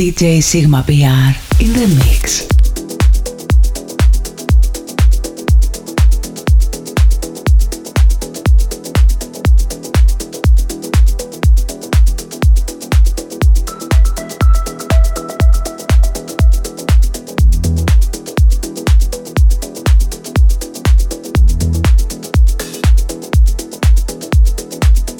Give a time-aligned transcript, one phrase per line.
[0.00, 2.48] DJ Sigma PR in the mix.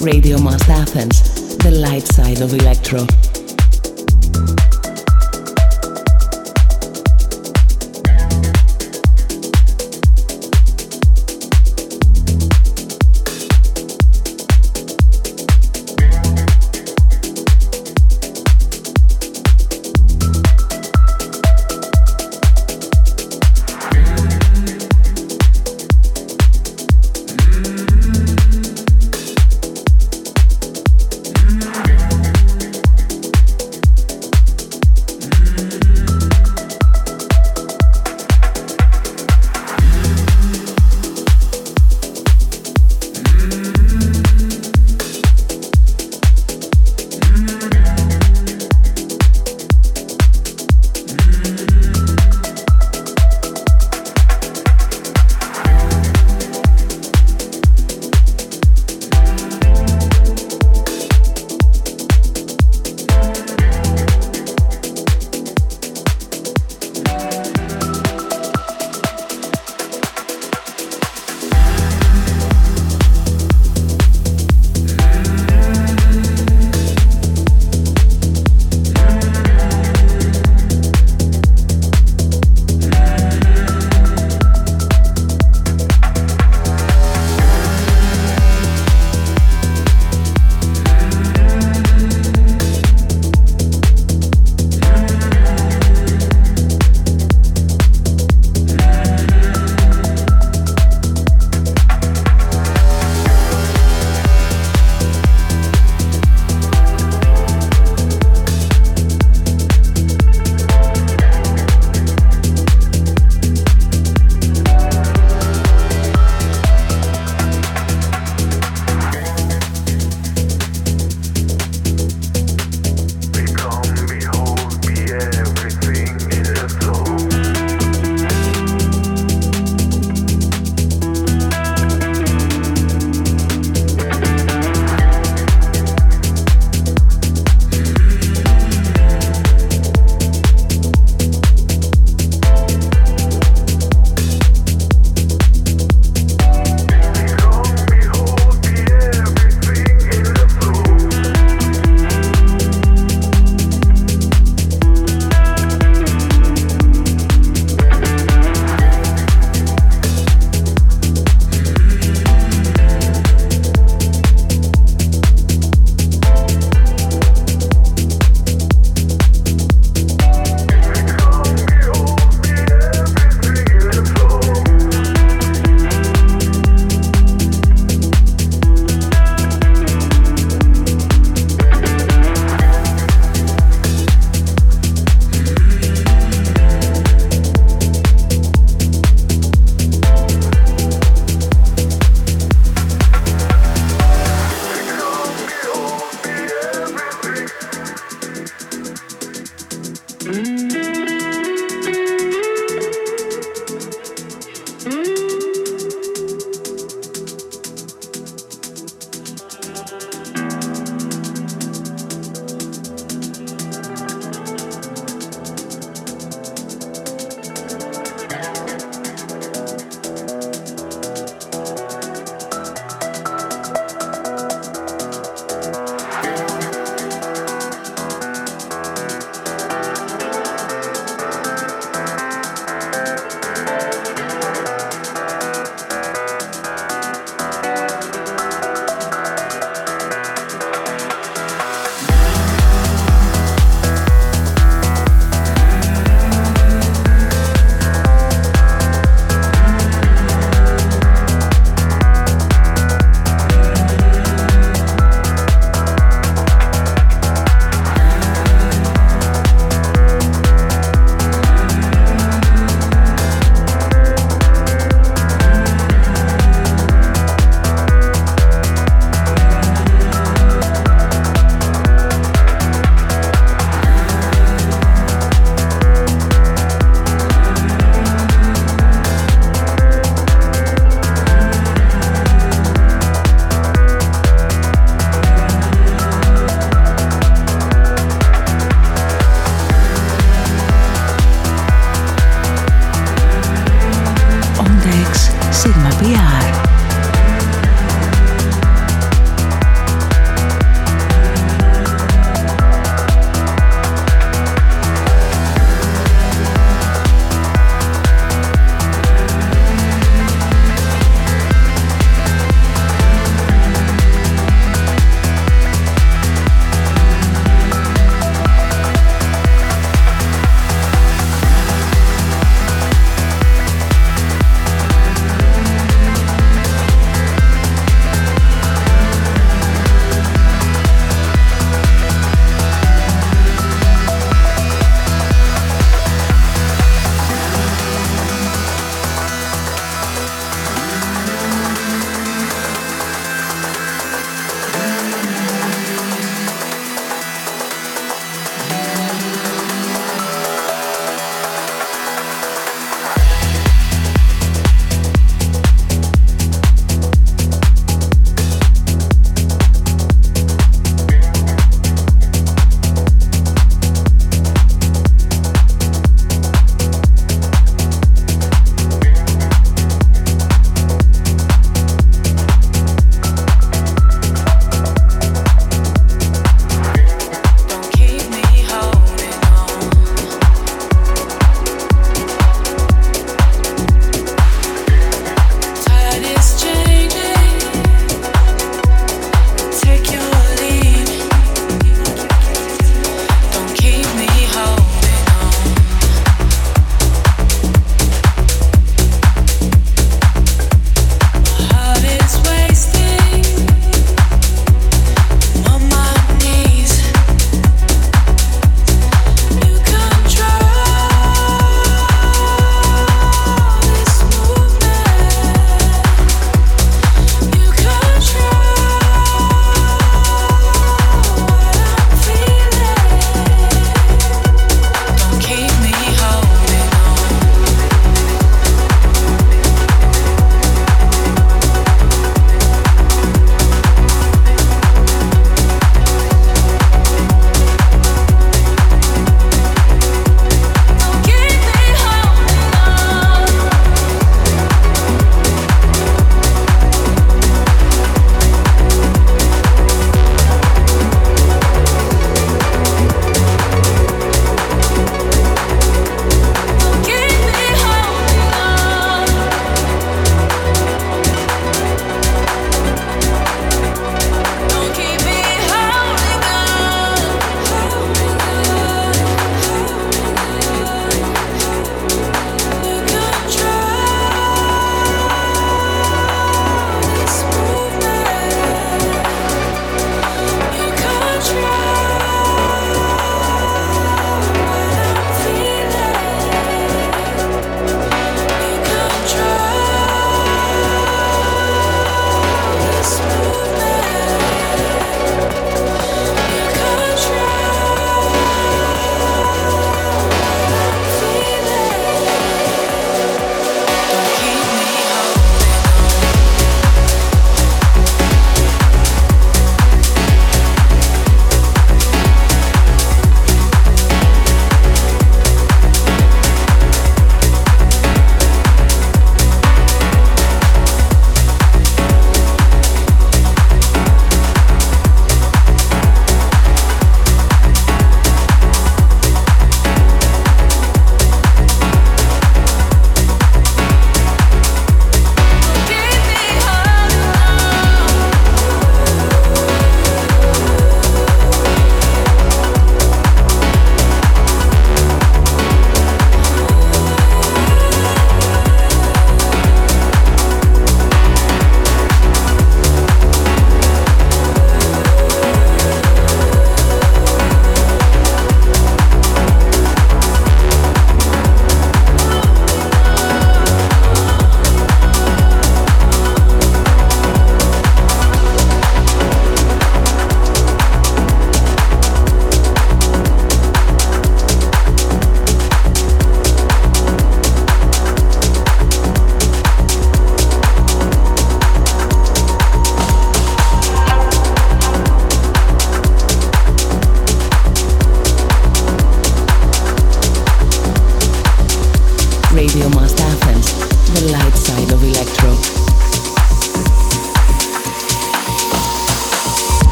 [0.00, 3.06] Radio Must Athens, the light side of electro.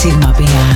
[0.00, 0.69] Sigma PR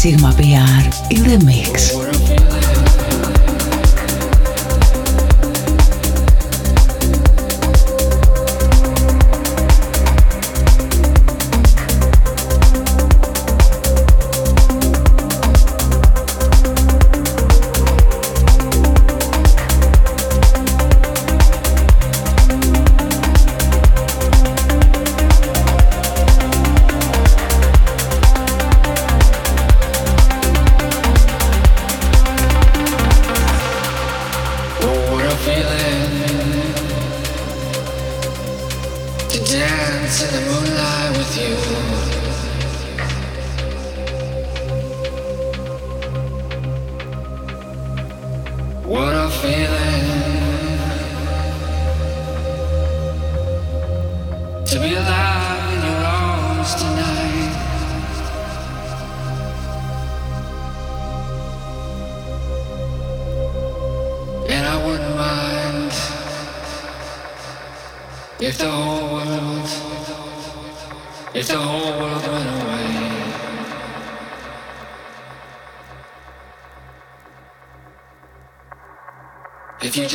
[0.00, 1.99] DJ Sigma PR in the mix.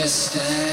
[0.05, 0.64] If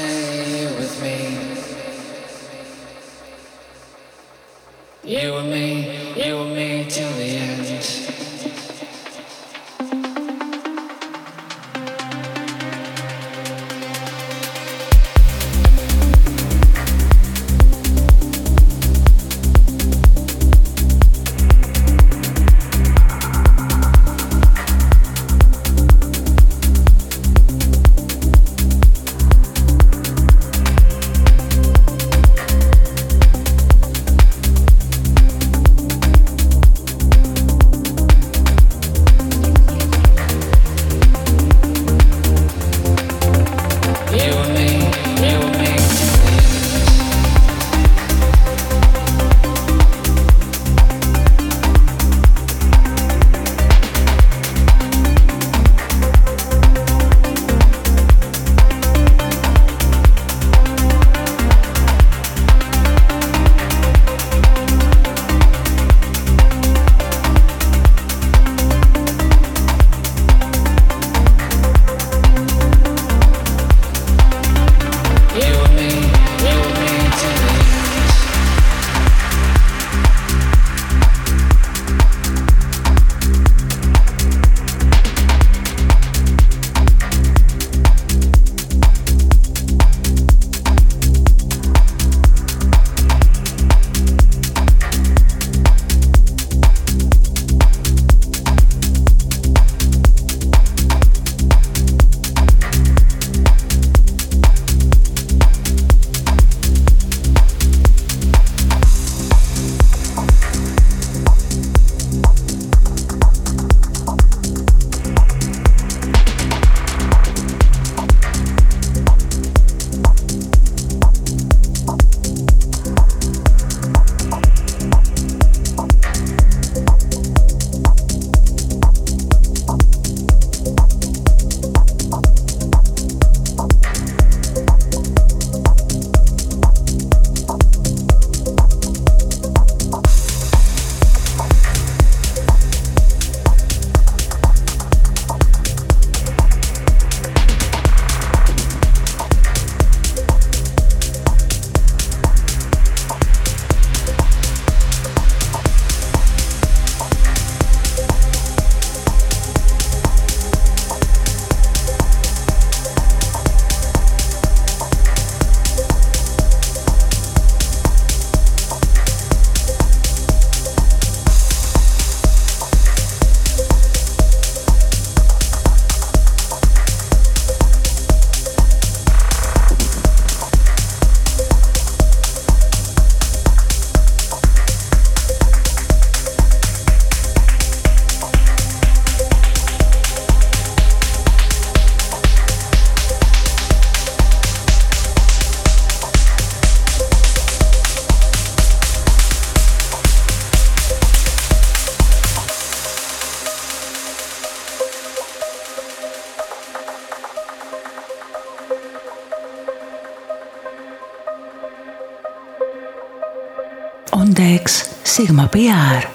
[215.43, 216.12] Sigma PR.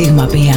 [0.00, 0.49] Sigma PR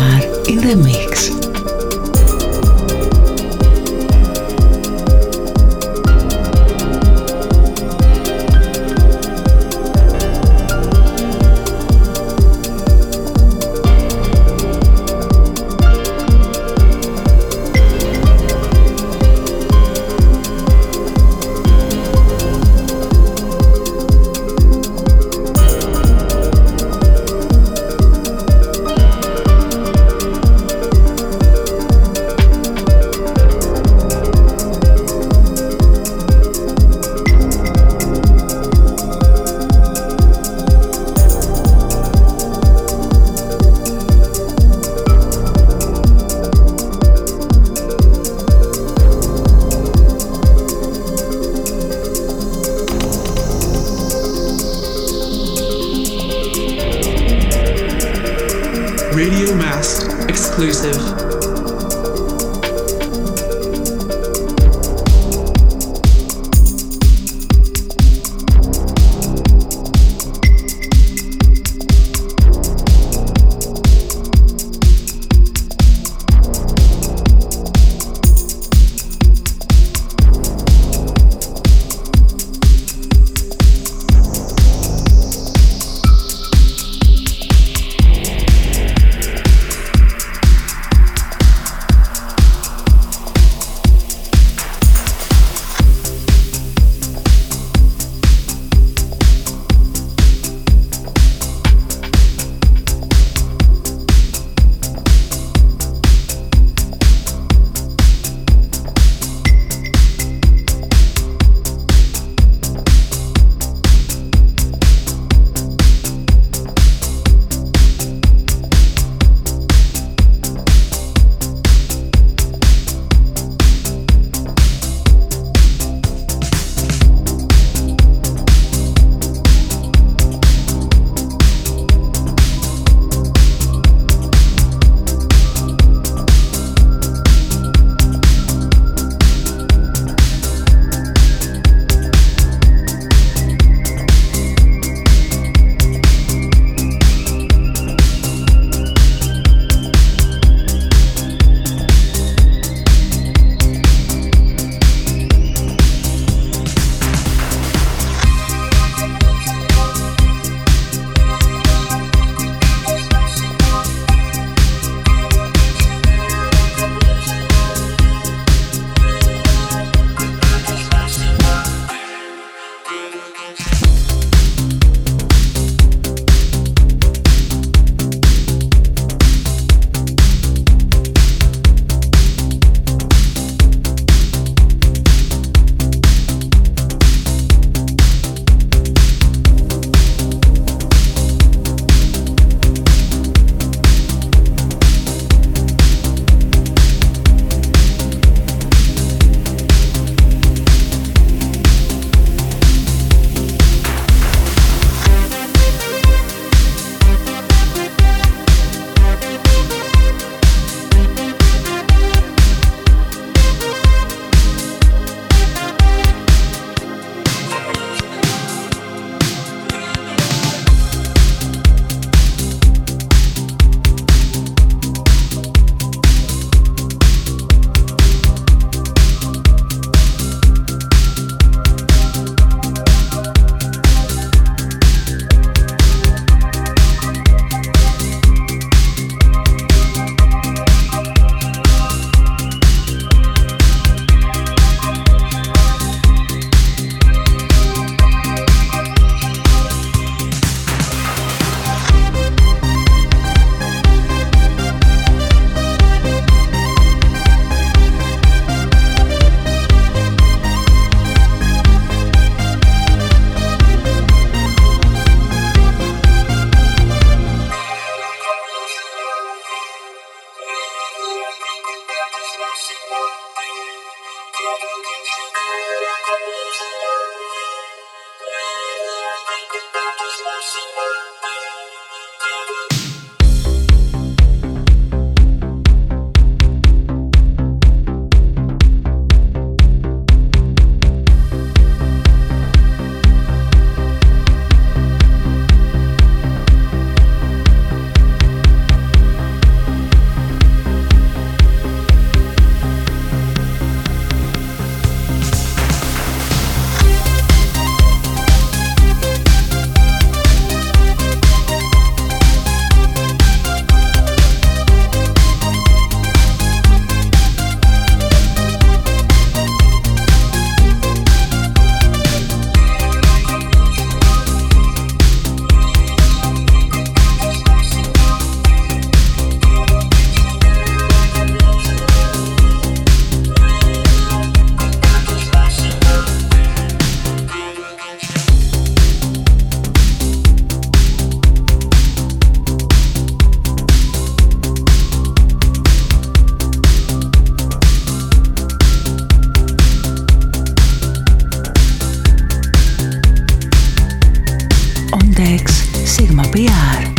[356.14, 356.93] Mapear